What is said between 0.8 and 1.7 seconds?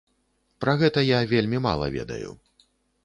гэта я вельмі